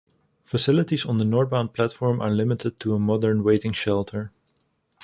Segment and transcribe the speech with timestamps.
[0.45, 4.31] Facilities on the northbound platform are limited to a modern waiting shelter.